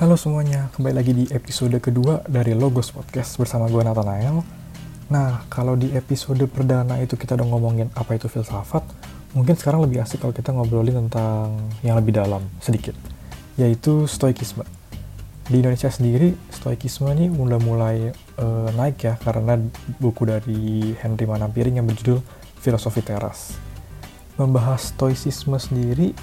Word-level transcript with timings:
Halo 0.00 0.16
semuanya, 0.16 0.72
kembali 0.72 0.96
lagi 0.96 1.12
di 1.12 1.24
episode 1.28 1.76
kedua 1.76 2.24
dari 2.24 2.56
Logos 2.56 2.88
Podcast 2.88 3.36
bersama 3.36 3.68
gue 3.68 3.84
Nathanael. 3.84 4.40
Nah, 5.12 5.44
kalau 5.52 5.76
di 5.76 5.92
episode 5.92 6.40
perdana 6.48 6.96
itu 7.04 7.20
kita 7.20 7.36
udah 7.36 7.44
ngomongin 7.44 7.92
apa 7.92 8.16
itu 8.16 8.24
filsafat, 8.24 8.80
mungkin 9.36 9.60
sekarang 9.60 9.84
lebih 9.84 10.00
asik 10.00 10.24
kalau 10.24 10.32
kita 10.32 10.56
ngobrolin 10.56 11.04
tentang 11.04 11.52
yang 11.84 12.00
lebih 12.00 12.16
dalam 12.16 12.40
sedikit, 12.64 12.96
yaitu 13.60 14.08
stoikisme. 14.08 14.64
Di 15.52 15.60
Indonesia 15.60 15.92
sendiri, 15.92 16.32
stoikisme 16.48 17.12
ini 17.12 17.28
udah 17.28 17.60
mulai 17.60 18.08
uh, 18.40 18.72
naik 18.72 19.04
ya, 19.04 19.20
karena 19.20 19.60
buku 20.00 20.24
dari 20.24 20.96
Henry 20.96 21.28
Manampiring 21.28 21.76
yang 21.76 21.84
berjudul 21.84 22.24
Filosofi 22.56 23.04
Teras. 23.04 23.52
Membahas 24.40 24.96
stoicisme 24.96 25.60
sendiri 25.60 26.16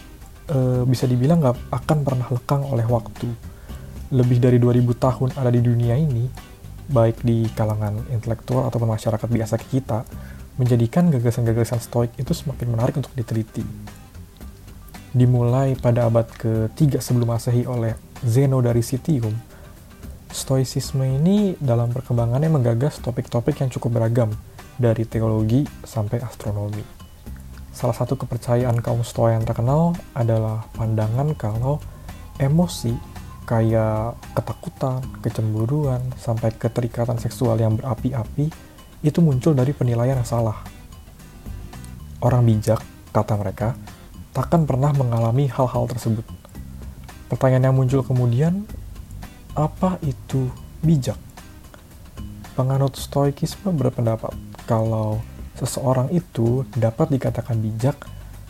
uh, 0.50 0.82
bisa 0.82 1.05
dibilang 1.05 1.46
nggak 1.46 1.70
akan 1.70 1.98
pernah 2.02 2.25
lekang 2.34 2.66
oleh 2.66 2.89
waktu 2.89 3.54
lebih 4.14 4.39
dari 4.39 4.57
2000 4.61 4.88
tahun 4.96 5.29
ada 5.36 5.52
di 5.52 5.61
dunia 5.64 5.96
ini, 6.00 6.28
baik 6.88 7.24
di 7.24 7.48
kalangan 7.52 8.00
intelektual 8.11 8.68
ataupun 8.68 8.88
masyarakat 8.96 9.28
biasa 9.28 9.56
kita, 9.60 10.07
menjadikan 10.57 11.11
gagasan-gagasan 11.11 11.84
stoik 11.84 12.12
itu 12.18 12.32
semakin 12.32 12.68
menarik 12.71 12.96
untuk 12.98 13.14
diteliti. 13.14 13.62
Dimulai 15.12 15.75
pada 15.78 16.07
abad 16.07 16.25
ke-3 16.25 17.00
sebelum 17.01 17.34
masehi 17.34 17.68
oleh 17.68 17.96
Zeno 18.24 18.64
dari 18.64 18.82
Citium, 18.82 19.34
stoicisme 20.32 21.04
ini 21.06 21.56
dalam 21.57 21.93
perkembangannya 21.93 22.50
menggagas 22.50 23.00
topik-topik 23.01 23.60
yang 23.62 23.70
cukup 23.70 24.01
beragam, 24.01 24.32
dari 24.78 25.04
teologi 25.10 25.65
sampai 25.82 26.21
astronomi. 26.21 26.86
Salah 27.74 27.93
satu 27.98 28.18
kepercayaan 28.18 28.78
kaum 28.82 29.01
stoa 29.01 29.34
yang 29.34 29.46
terkenal 29.46 29.93
adalah 30.14 30.65
pandangan 30.78 31.34
kalau 31.37 31.82
emosi 32.38 32.94
kayak 33.47 34.19
ketakutan, 34.36 35.00
kecemburuan, 35.23 36.03
sampai 36.20 36.52
keterikatan 36.52 37.16
seksual 37.16 37.56
yang 37.56 37.80
berapi-api 37.80 38.52
itu 39.08 39.20
muncul 39.23 39.56
dari 39.56 39.72
penilaian 39.72 40.20
yang 40.20 40.28
salah. 40.28 40.67
Orang 42.20 42.44
bijak, 42.44 42.84
kata 43.16 43.40
mereka, 43.40 43.80
takkan 44.36 44.68
pernah 44.68 44.92
mengalami 44.92 45.48
hal-hal 45.48 45.88
tersebut. 45.88 46.28
Pertanyaan 47.31 47.72
yang 47.72 47.78
muncul 47.80 48.03
kemudian, 48.03 48.68
apa 49.56 49.95
itu 50.03 50.52
bijak? 50.84 51.18
Penganut 52.59 53.00
stoikisme 53.00 53.72
berpendapat 53.72 54.36
kalau 54.68 55.23
seseorang 55.56 56.12
itu 56.12 56.68
dapat 56.75 57.16
dikatakan 57.16 57.64
bijak 57.64 57.95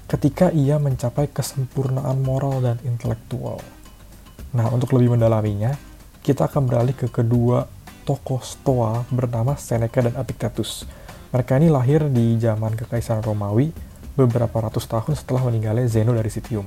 ketika 0.09 0.49
ia 0.49 0.81
mencapai 0.81 1.29
kesempurnaan 1.29 2.23
moral 2.23 2.63
dan 2.63 2.79
intelektual. 2.87 3.59
Nah, 4.55 4.71
untuk 4.71 4.95
lebih 4.95 5.17
mendalaminya, 5.17 5.75
kita 6.23 6.47
akan 6.47 6.67
beralih 6.67 6.95
ke 6.95 7.11
kedua 7.11 7.67
tokoh 8.07 8.39
Stoa 8.39 9.03
bernama 9.11 9.59
Seneca 9.59 9.99
dan 9.99 10.15
Epictetus. 10.15 10.87
Mereka 11.35 11.59
ini 11.59 11.67
lahir 11.67 12.07
di 12.07 12.39
zaman 12.39 12.79
Kekaisaran 12.79 13.19
Romawi 13.19 13.75
beberapa 14.15 14.63
ratus 14.63 14.87
tahun 14.87 15.19
setelah 15.19 15.43
meninggalnya 15.51 15.91
Zeno 15.91 16.15
dari 16.15 16.31
Citium. 16.31 16.63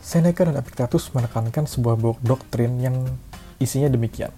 Seneca 0.00 0.48
dan 0.48 0.56
Epictetus 0.56 1.12
menekankan 1.12 1.68
sebuah 1.68 2.00
doktrin 2.24 2.80
yang 2.80 2.96
isinya 3.60 3.92
demikian. 3.92 4.32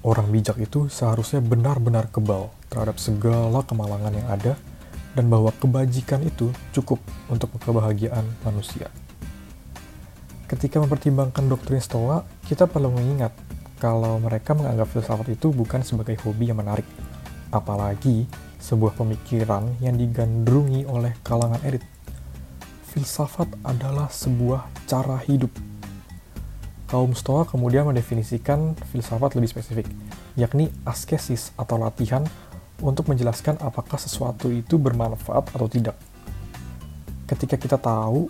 Orang 0.00 0.32
bijak 0.32 0.56
itu 0.60 0.88
seharusnya 0.88 1.44
benar-benar 1.44 2.08
kebal 2.08 2.48
terhadap 2.72 2.96
segala 2.96 3.60
kemalangan 3.64 4.12
yang 4.12 4.28
ada 4.28 4.52
dan 5.14 5.30
bahwa 5.30 5.54
kebajikan 5.62 6.24
itu 6.26 6.50
cukup 6.74 6.98
untuk 7.30 7.54
kebahagiaan 7.62 8.24
manusia. 8.42 8.90
Ketika 10.44 10.76
mempertimbangkan 10.76 11.48
doktrin 11.48 11.80
Stoa, 11.80 12.20
kita 12.44 12.68
perlu 12.68 12.92
mengingat 12.92 13.32
kalau 13.80 14.20
mereka 14.20 14.52
menganggap 14.52 14.92
filsafat 14.92 15.32
itu 15.32 15.48
bukan 15.48 15.80
sebagai 15.80 16.20
hobi 16.20 16.52
yang 16.52 16.60
menarik, 16.60 16.84
apalagi 17.48 18.28
sebuah 18.60 18.92
pemikiran 18.92 19.80
yang 19.80 19.96
digandrungi 19.96 20.84
oleh 20.84 21.16
kalangan 21.24 21.64
elit. 21.64 21.80
Filsafat 22.92 23.48
adalah 23.64 24.12
sebuah 24.12 24.68
cara 24.84 25.16
hidup. 25.24 25.48
Kaum 26.92 27.16
Stoa 27.16 27.48
kemudian 27.48 27.88
mendefinisikan 27.88 28.76
filsafat 28.92 29.40
lebih 29.40 29.48
spesifik, 29.48 29.88
yakni 30.36 30.68
askesis 30.84 31.56
atau 31.56 31.80
latihan 31.80 32.20
untuk 32.84 33.08
menjelaskan 33.08 33.56
apakah 33.64 33.96
sesuatu 33.96 34.52
itu 34.52 34.76
bermanfaat 34.76 35.56
atau 35.56 35.66
tidak. 35.72 35.96
Ketika 37.24 37.56
kita 37.56 37.80
tahu 37.80 38.28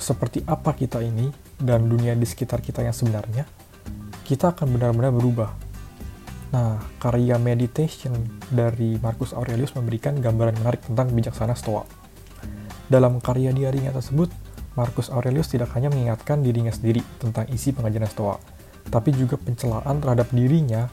seperti 0.00 0.40
apa 0.48 0.72
kita 0.72 1.04
ini 1.04 1.49
dan 1.60 1.86
dunia 1.86 2.16
di 2.16 2.24
sekitar 2.24 2.64
kita 2.64 2.80
yang 2.80 2.96
sebenarnya, 2.96 3.44
kita 4.24 4.56
akan 4.56 4.66
benar-benar 4.72 5.12
berubah. 5.12 5.50
Nah, 6.50 6.82
karya 6.98 7.38
Meditation 7.38 8.16
dari 8.50 8.98
Marcus 8.98 9.30
Aurelius 9.30 9.76
memberikan 9.78 10.18
gambaran 10.18 10.58
menarik 10.58 10.82
tentang 10.82 11.14
bijaksana 11.14 11.54
Stoa. 11.54 11.86
Dalam 12.90 13.22
karya 13.22 13.54
diarinya 13.54 13.94
tersebut, 13.94 14.34
Marcus 14.74 15.14
Aurelius 15.14 15.46
tidak 15.46 15.70
hanya 15.78 15.94
mengingatkan 15.94 16.42
dirinya 16.42 16.74
sendiri 16.74 17.06
tentang 17.22 17.46
isi 17.54 17.70
pengajaran 17.70 18.10
Stoa, 18.10 18.36
tapi 18.90 19.14
juga 19.14 19.38
pencelaan 19.38 20.02
terhadap 20.02 20.26
dirinya 20.34 20.90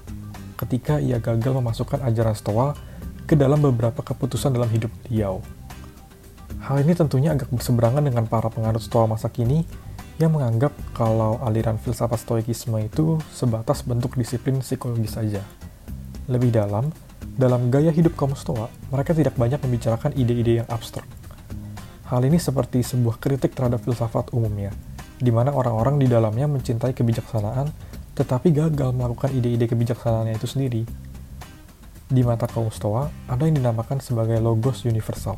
ketika 0.61 1.01
ia 1.01 1.17
gagal 1.17 1.57
memasukkan 1.57 2.05
ajaran 2.05 2.37
Stoa 2.37 2.77
ke 3.25 3.33
dalam 3.33 3.57
beberapa 3.61 4.05
keputusan 4.05 4.53
dalam 4.53 4.69
hidup 4.69 4.93
beliau. 5.05 5.41
Hal 6.61 6.85
ini 6.85 6.93
tentunya 6.93 7.33
agak 7.33 7.49
berseberangan 7.53 8.01
dengan 8.05 8.25
para 8.29 8.49
penganut 8.49 8.81
Stoa 8.81 9.09
masa 9.09 9.29
kini 9.29 9.65
yang 10.17 10.33
menganggap 10.33 10.73
kalau 10.97 11.37
aliran 11.45 11.77
filsafat 11.77 12.17
stoikisme 12.17 12.81
itu 12.81 13.21
sebatas 13.29 13.85
bentuk 13.85 14.17
disiplin 14.17 14.65
psikologis 14.65 15.13
saja. 15.13 15.45
Lebih 16.25 16.49
dalam, 16.49 16.89
dalam 17.37 17.69
gaya 17.69 17.93
hidup 17.93 18.17
kaum 18.17 18.33
stoa, 18.33 18.65
mereka 18.89 19.13
tidak 19.13 19.37
banyak 19.37 19.61
membicarakan 19.61 20.17
ide-ide 20.17 20.65
yang 20.65 20.67
abstrak. 20.73 21.05
Hal 22.09 22.25
ini 22.25 22.41
seperti 22.41 22.81
sebuah 22.81 23.21
kritik 23.21 23.53
terhadap 23.53 23.85
filsafat 23.85 24.33
umumnya, 24.33 24.73
di 25.21 25.29
mana 25.29 25.53
orang-orang 25.53 26.01
di 26.01 26.09
dalamnya 26.09 26.49
mencintai 26.49 26.97
kebijaksanaan, 26.97 27.69
tetapi 28.17 28.49
gagal 28.49 28.97
melakukan 28.97 29.29
ide-ide 29.37 29.69
kebijaksanaannya 29.69 30.33
itu 30.33 30.47
sendiri. 30.49 30.81
Di 32.09 32.25
mata 32.25 32.49
kaum 32.49 32.73
stoa, 32.73 33.11
ada 33.29 33.43
yang 33.45 33.61
dinamakan 33.61 34.01
sebagai 34.01 34.41
logos 34.41 34.81
universal, 34.87 35.37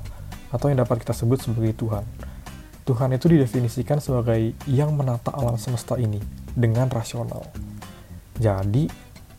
atau 0.55 0.71
yang 0.71 0.79
dapat 0.79 1.03
kita 1.03 1.11
sebut 1.11 1.41
sebagai 1.43 1.75
Tuhan, 1.75 2.05
Tuhan 2.89 3.13
itu 3.13 3.29
didefinisikan 3.29 4.01
sebagai 4.01 4.57
yang 4.65 4.97
menata 4.97 5.29
alam 5.29 5.61
semesta 5.61 5.93
ini 6.01 6.17
dengan 6.57 6.89
rasional. 6.89 7.45
Jadi, 8.41 8.89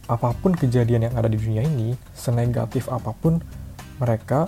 apa 0.07 0.31
pun 0.39 0.55
kejadian 0.55 1.11
yang 1.11 1.15
ada 1.19 1.27
di 1.27 1.35
dunia 1.35 1.67
ini, 1.67 1.99
senegatif 2.15 2.87
apa 2.87 3.11
pun, 3.11 3.43
mereka 3.99 4.47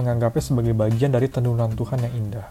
menganggapnya 0.00 0.40
sebagai 0.40 0.72
bagian 0.72 1.12
dari 1.12 1.28
tenunan 1.28 1.76
Tuhan 1.76 2.00
yang 2.08 2.14
indah. 2.16 2.48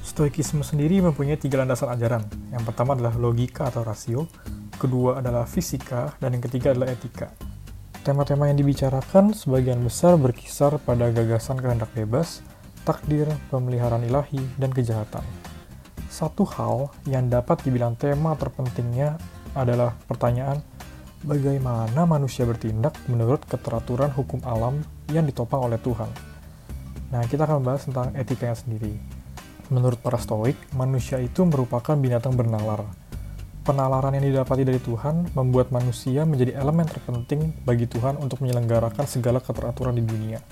Stoikisme 0.00 0.64
sendiri 0.64 1.04
mempunyai 1.04 1.36
tiga 1.36 1.60
landasan 1.60 1.92
ajaran. 1.92 2.24
Yang 2.48 2.64
pertama 2.72 2.96
adalah 2.96 3.12
logika 3.20 3.68
atau 3.68 3.84
rasio, 3.84 4.32
kedua 4.80 5.20
adalah 5.20 5.44
fisika, 5.44 6.16
dan 6.24 6.40
yang 6.40 6.44
ketiga 6.48 6.72
adalah 6.72 6.88
etika. 6.88 7.28
Tema-tema 8.00 8.48
yang 8.48 8.56
dibicarakan 8.56 9.36
sebagian 9.36 9.84
besar 9.84 10.16
berkisar 10.16 10.80
pada 10.80 11.12
gagasan 11.12 11.60
kehendak 11.60 11.92
bebas, 11.92 12.40
takdir, 12.84 13.28
pemeliharaan 13.52 14.04
ilahi, 14.04 14.40
dan 14.56 14.70
kejahatan. 14.72 15.22
Satu 16.10 16.42
hal 16.42 16.90
yang 17.06 17.30
dapat 17.30 17.62
dibilang 17.62 17.94
tema 17.94 18.34
terpentingnya 18.34 19.14
adalah 19.54 19.94
pertanyaan 20.10 20.58
bagaimana 21.22 22.08
manusia 22.08 22.48
bertindak 22.48 22.96
menurut 23.06 23.44
keteraturan 23.46 24.10
hukum 24.16 24.40
alam 24.42 24.80
yang 25.12 25.28
ditopang 25.28 25.60
oleh 25.60 25.78
Tuhan. 25.78 26.08
Nah, 27.10 27.22
kita 27.26 27.44
akan 27.44 27.62
membahas 27.62 27.86
tentang 27.90 28.14
etikanya 28.14 28.56
sendiri. 28.56 28.94
Menurut 29.70 30.02
para 30.02 30.18
stoik, 30.18 30.58
manusia 30.74 31.22
itu 31.22 31.46
merupakan 31.46 31.94
binatang 31.94 32.34
bernalar. 32.34 32.86
Penalaran 33.62 34.16
yang 34.18 34.26
didapati 34.26 34.66
dari 34.66 34.82
Tuhan 34.82 35.30
membuat 35.36 35.70
manusia 35.70 36.26
menjadi 36.26 36.58
elemen 36.58 36.90
terpenting 36.90 37.54
bagi 37.62 37.86
Tuhan 37.86 38.18
untuk 38.18 38.42
menyelenggarakan 38.42 39.06
segala 39.06 39.38
keteraturan 39.38 39.94
di 39.94 40.02
dunia. 40.02 40.42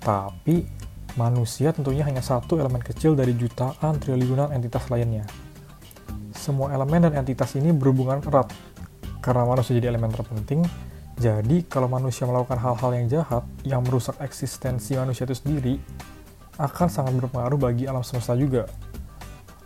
Tapi, 0.00 0.85
manusia 1.16 1.72
tentunya 1.72 2.04
hanya 2.04 2.20
satu 2.20 2.60
elemen 2.60 2.84
kecil 2.84 3.16
dari 3.16 3.32
jutaan 3.34 3.96
triliunan 3.98 4.52
entitas 4.52 4.86
lainnya. 4.92 5.24
Semua 6.36 6.70
elemen 6.70 7.10
dan 7.10 7.12
entitas 7.18 7.56
ini 7.56 7.72
berhubungan 7.72 8.22
erat, 8.22 8.52
karena 9.24 9.42
manusia 9.48 9.74
jadi 9.74 9.90
elemen 9.90 10.12
terpenting, 10.12 10.62
jadi 11.16 11.64
kalau 11.64 11.88
manusia 11.88 12.28
melakukan 12.28 12.60
hal-hal 12.60 12.90
yang 12.92 13.06
jahat, 13.08 13.44
yang 13.64 13.80
merusak 13.80 14.20
eksistensi 14.20 14.94
manusia 15.00 15.24
itu 15.24 15.32
sendiri, 15.32 15.80
akan 16.60 16.88
sangat 16.92 17.16
berpengaruh 17.16 17.56
bagi 17.56 17.88
alam 17.88 18.04
semesta 18.04 18.36
juga. 18.36 18.68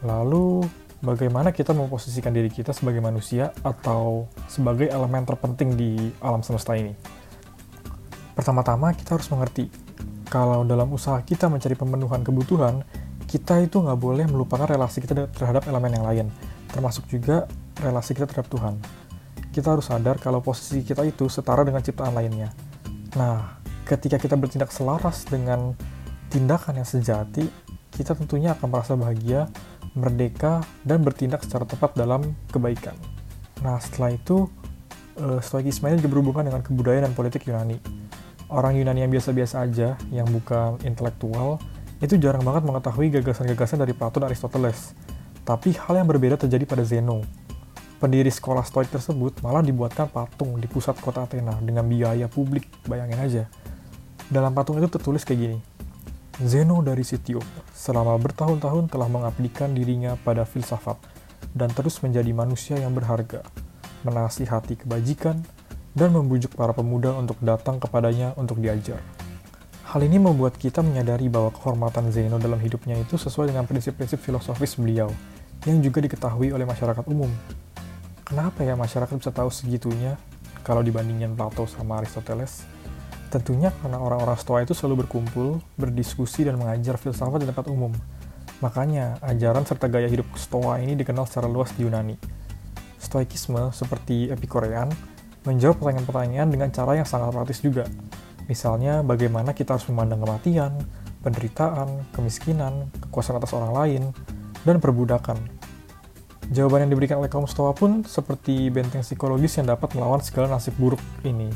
Lalu, 0.06 0.62
bagaimana 1.02 1.50
kita 1.50 1.74
memposisikan 1.74 2.30
diri 2.30 2.48
kita 2.48 2.70
sebagai 2.70 3.02
manusia 3.02 3.50
atau 3.66 4.30
sebagai 4.46 4.88
elemen 4.88 5.26
terpenting 5.26 5.74
di 5.74 6.14
alam 6.22 6.40
semesta 6.46 6.78
ini? 6.78 6.94
Pertama-tama, 8.38 8.94
kita 8.94 9.18
harus 9.18 9.28
mengerti 9.28 9.68
kalau 10.30 10.62
dalam 10.62 10.86
usaha 10.94 11.18
kita 11.26 11.50
mencari 11.50 11.74
pemenuhan 11.74 12.22
kebutuhan, 12.22 12.86
kita 13.26 13.58
itu 13.66 13.82
nggak 13.82 13.98
boleh 13.98 14.30
melupakan 14.30 14.64
relasi 14.64 15.02
kita 15.02 15.26
terhadap 15.34 15.66
elemen 15.66 15.98
yang 15.98 16.06
lain. 16.06 16.28
termasuk 16.70 17.10
juga 17.10 17.50
relasi 17.82 18.14
kita 18.14 18.30
terhadap 18.30 18.46
Tuhan. 18.46 18.78
Kita 19.50 19.74
harus 19.74 19.90
sadar 19.90 20.22
kalau 20.22 20.38
posisi 20.38 20.86
kita 20.86 21.02
itu 21.02 21.26
setara 21.26 21.66
dengan 21.66 21.82
ciptaan 21.82 22.14
lainnya. 22.14 22.54
Nah, 23.18 23.58
ketika 23.82 24.22
kita 24.22 24.38
bertindak 24.38 24.70
selaras 24.70 25.26
dengan 25.26 25.74
tindakan 26.30 26.78
yang 26.78 26.86
sejati, 26.86 27.50
kita 27.90 28.14
tentunya 28.14 28.54
akan 28.54 28.70
merasa 28.70 28.94
bahagia, 28.94 29.50
merdeka, 29.98 30.62
dan 30.86 31.02
bertindak 31.02 31.42
secara 31.42 31.66
tepat 31.66 31.98
dalam 31.98 32.22
kebaikan. 32.54 32.94
Nah, 33.66 33.82
setelah 33.82 34.14
itu, 34.14 34.46
uh, 35.18 35.42
stoikisme 35.42 35.90
juga 35.98 36.06
berhubungan 36.06 36.46
dengan 36.46 36.62
kebudayaan 36.62 37.10
dan 37.10 37.14
politik 37.18 37.50
Yunani. 37.50 37.82
Orang 38.50 38.74
Yunani 38.74 39.06
yang 39.06 39.14
biasa-biasa 39.14 39.62
aja, 39.62 39.94
yang 40.10 40.26
bukan 40.26 40.82
intelektual, 40.82 41.62
itu 42.02 42.18
jarang 42.18 42.42
banget 42.42 42.66
mengetahui 42.66 43.06
gagasan-gagasan 43.14 43.78
dari 43.78 43.94
Plato 43.94 44.18
dan 44.18 44.26
Aristoteles. 44.26 44.98
Tapi 45.46 45.78
hal 45.78 46.02
yang 46.02 46.10
berbeda 46.10 46.34
terjadi 46.34 46.66
pada 46.66 46.82
Zeno. 46.82 47.22
Pendiri 48.02 48.26
sekolah 48.26 48.66
stoik 48.66 48.90
tersebut 48.90 49.38
malah 49.46 49.62
dibuatkan 49.62 50.10
patung 50.10 50.58
di 50.58 50.66
pusat 50.66 50.98
kota 50.98 51.22
Athena 51.22 51.62
dengan 51.62 51.86
biaya 51.86 52.26
publik, 52.26 52.66
bayangin 52.90 53.20
aja. 53.22 53.44
Dalam 54.26 54.50
patung 54.50 54.82
itu 54.82 54.90
tertulis 54.90 55.22
kayak 55.22 55.38
gini, 55.38 55.58
Zeno 56.42 56.82
dari 56.82 57.06
Sitium 57.06 57.44
selama 57.70 58.18
bertahun-tahun 58.18 58.90
telah 58.90 59.06
mengabdikan 59.06 59.76
dirinya 59.76 60.18
pada 60.26 60.42
filsafat 60.42 60.98
dan 61.54 61.70
terus 61.70 62.02
menjadi 62.02 62.34
manusia 62.34 62.80
yang 62.80 62.96
berharga, 62.96 63.46
menasihati 64.02 64.80
kebajikan, 64.80 65.44
dan 65.94 66.14
membujuk 66.14 66.54
para 66.54 66.70
pemuda 66.70 67.14
untuk 67.18 67.38
datang 67.42 67.82
kepadanya 67.82 68.34
untuk 68.38 68.62
diajar. 68.62 69.02
Hal 69.90 70.06
ini 70.06 70.22
membuat 70.22 70.54
kita 70.54 70.86
menyadari 70.86 71.26
bahwa 71.26 71.50
kehormatan 71.50 72.14
Zeno 72.14 72.38
dalam 72.38 72.62
hidupnya 72.62 72.94
itu 72.94 73.18
sesuai 73.18 73.50
dengan 73.50 73.66
prinsip-prinsip 73.66 74.22
filosofis 74.22 74.78
beliau, 74.78 75.10
yang 75.66 75.82
juga 75.82 75.98
diketahui 75.98 76.54
oleh 76.54 76.62
masyarakat 76.62 77.02
umum. 77.10 77.28
Kenapa 78.22 78.62
ya 78.62 78.78
masyarakat 78.78 79.10
bisa 79.18 79.34
tahu 79.34 79.50
segitunya 79.50 80.14
kalau 80.62 80.86
dibandingin 80.86 81.34
Plato 81.34 81.66
sama 81.66 81.98
Aristoteles? 81.98 82.62
Tentunya 83.34 83.74
karena 83.82 83.98
orang-orang 83.98 84.38
Stoa 84.38 84.62
itu 84.62 84.74
selalu 84.74 85.06
berkumpul, 85.06 85.58
berdiskusi, 85.74 86.46
dan 86.46 86.54
mengajar 86.54 86.94
filsafat 86.94 87.42
di 87.42 87.50
tempat 87.50 87.66
umum. 87.66 87.90
Makanya, 88.62 89.18
ajaran 89.22 89.66
serta 89.66 89.90
gaya 89.90 90.06
hidup 90.06 90.26
Stoa 90.38 90.78
ini 90.78 90.94
dikenal 90.94 91.26
secara 91.26 91.50
luas 91.50 91.74
di 91.74 91.82
Yunani. 91.82 92.14
Stoikisme, 93.02 93.74
seperti 93.74 94.30
Epikorean, 94.30 94.90
menjawab 95.44 95.80
pertanyaan-pertanyaan 95.80 96.48
dengan 96.52 96.68
cara 96.68 96.98
yang 97.00 97.08
sangat 97.08 97.32
praktis 97.32 97.64
juga. 97.64 97.88
Misalnya, 98.50 99.00
bagaimana 99.06 99.54
kita 99.54 99.78
harus 99.78 99.86
memandang 99.88 100.26
kematian, 100.26 100.72
penderitaan, 101.22 102.10
kemiskinan, 102.10 102.90
kekuasaan 103.08 103.38
atas 103.38 103.54
orang 103.54 103.72
lain, 103.72 104.02
dan 104.66 104.82
perbudakan. 104.82 105.38
Jawaban 106.50 106.82
yang 106.82 106.90
diberikan 106.98 107.22
oleh 107.22 107.30
kaum 107.30 107.46
Stoa 107.46 107.70
pun 107.70 108.02
seperti 108.02 108.74
benteng 108.74 109.06
psikologis 109.06 109.54
yang 109.62 109.70
dapat 109.70 109.94
melawan 109.94 110.18
segala 110.18 110.58
nasib 110.58 110.74
buruk 110.82 110.98
ini. 111.22 111.46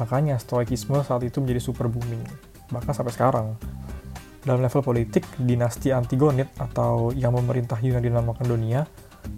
Makanya 0.00 0.40
stoikisme 0.40 1.04
saat 1.04 1.20
itu 1.20 1.36
menjadi 1.44 1.60
super 1.60 1.84
booming, 1.84 2.24
bahkan 2.72 2.96
sampai 2.96 3.12
sekarang. 3.12 3.46
Dalam 4.42 4.64
level 4.64 4.82
politik, 4.82 5.22
dinasti 5.36 5.92
Antigonid 5.92 6.48
atau 6.58 7.12
yang 7.12 7.36
memerintah 7.36 7.78
Yunani 7.78 8.08
dan 8.10 8.24
Makedonia 8.24 8.88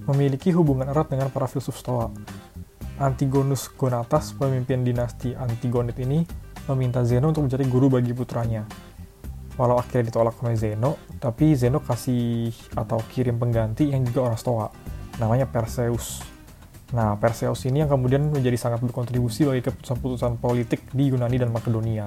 memiliki 0.08 0.48
hubungan 0.54 0.88
erat 0.88 1.10
dengan 1.10 1.28
para 1.28 1.50
filsuf 1.50 1.76
Stoa. 1.76 2.08
Antigonus 2.94 3.66
Gonatas, 3.74 4.30
pemimpin 4.38 4.86
dinasti 4.86 5.34
Antigonid 5.34 5.98
ini, 5.98 6.22
meminta 6.70 7.02
Zeno 7.02 7.34
untuk 7.34 7.50
menjadi 7.50 7.66
guru 7.66 7.90
bagi 7.90 8.14
putranya. 8.14 8.62
Walau 9.58 9.78
akhirnya 9.78 10.10
ditolak 10.10 10.38
oleh 10.42 10.54
Zeno, 10.54 10.98
tapi 11.18 11.54
Zeno 11.58 11.82
kasih 11.82 12.54
atau 12.74 12.98
kirim 13.10 13.38
pengganti 13.38 13.90
yang 13.90 14.06
juga 14.06 14.30
orang 14.30 14.38
Stoa, 14.38 14.68
namanya 15.18 15.46
Perseus. 15.46 16.22
Nah, 16.94 17.18
Perseus 17.18 17.66
ini 17.66 17.82
yang 17.82 17.90
kemudian 17.90 18.30
menjadi 18.30 18.54
sangat 18.54 18.78
berkontribusi 18.82 19.46
bagi 19.46 19.66
keputusan-keputusan 19.66 20.38
politik 20.38 20.86
di 20.94 21.10
Yunani 21.10 21.38
dan 21.38 21.50
Makedonia. 21.50 22.06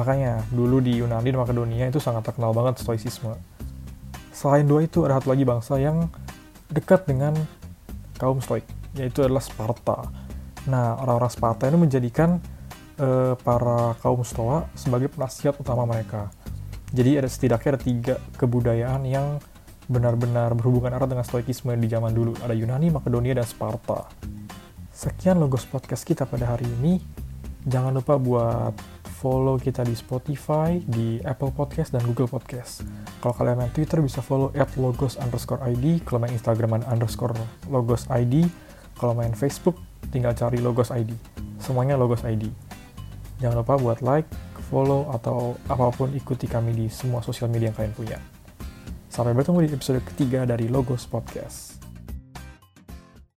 Makanya, 0.00 0.40
dulu 0.48 0.80
di 0.80 1.00
Yunani 1.00 1.28
dan 1.28 1.40
Makedonia 1.44 1.92
itu 1.92 2.00
sangat 2.00 2.24
terkenal 2.24 2.56
banget 2.56 2.80
stoicisme. 2.80 3.36
Selain 4.32 4.64
dua 4.64 4.84
itu, 4.84 5.04
ada 5.04 5.20
satu 5.20 5.32
lagi 5.32 5.44
bangsa 5.44 5.76
yang 5.76 6.08
dekat 6.72 7.04
dengan 7.04 7.36
kaum 8.16 8.40
stoik, 8.40 8.64
yaitu 8.96 9.22
adalah 9.22 9.44
Sparta. 9.44 10.08
Nah, 10.66 10.98
orang-orang 10.98 11.30
Sparta 11.30 11.68
ini 11.70 11.78
menjadikan 11.78 12.42
uh, 12.98 13.38
para 13.38 13.94
kaum 14.02 14.24
stoa 14.26 14.66
sebagai 14.74 15.12
penasihat 15.12 15.54
utama 15.60 15.86
mereka. 15.86 16.32
Jadi 16.90 17.18
ada 17.20 17.28
setidaknya 17.28 17.68
ada 17.76 17.80
tiga 17.82 18.14
kebudayaan 18.40 19.02
yang 19.06 19.38
benar-benar 19.86 20.50
berhubungan 20.58 20.94
erat 20.98 21.06
dengan 21.06 21.22
stoikisme 21.22 21.70
di 21.78 21.86
zaman 21.86 22.10
dulu. 22.10 22.34
Ada 22.42 22.54
Yunani, 22.54 22.90
Makedonia, 22.90 23.38
dan 23.38 23.46
Sparta. 23.46 24.10
Sekian 24.90 25.38
Logos 25.38 25.68
Podcast 25.68 26.02
kita 26.02 26.26
pada 26.26 26.56
hari 26.56 26.66
ini. 26.80 26.98
Jangan 27.66 27.98
lupa 27.98 28.14
buat 28.18 28.74
follow 29.16 29.58
kita 29.58 29.82
di 29.82 29.96
Spotify, 29.96 30.78
di 30.86 31.18
Apple 31.26 31.50
Podcast, 31.50 31.90
dan 31.90 32.04
Google 32.06 32.30
Podcast. 32.30 32.86
Kalau 33.18 33.34
kalian 33.34 33.58
main 33.58 33.72
Twitter 33.74 33.98
bisa 33.98 34.22
follow 34.22 34.54
at 34.54 34.70
logos 34.78 35.18
underscore 35.18 35.58
ID, 35.66 36.04
kalau 36.06 36.22
main 36.22 36.36
Instagram 36.36 36.84
underscore 36.86 37.34
logos 37.66 38.06
ID, 38.06 38.46
kalau 38.96 39.12
main 39.12 39.32
Facebook 39.36 39.76
tinggal 40.08 40.32
cari 40.32 40.58
logos 40.58 40.90
ID. 40.90 41.12
Semuanya 41.60 41.94
logos 41.94 42.24
ID. 42.24 42.48
Jangan 43.38 43.62
lupa 43.62 43.76
buat 43.76 44.00
like, 44.00 44.28
follow, 44.72 45.12
atau 45.12 45.60
apa 45.68 45.92
pun 45.92 46.08
ikuti 46.16 46.48
kami 46.48 46.72
di 46.72 46.86
semua 46.88 47.20
sosial 47.20 47.52
media 47.52 47.68
yang 47.68 47.76
kalian 47.76 47.94
punya. 47.94 48.18
Sampai 49.12 49.36
bertemu 49.36 49.64
di 49.64 49.68
episode 49.72 50.00
ketiga 50.04 50.44
dari 50.48 50.68
Logos 50.68 51.04
Podcast. 51.08 51.85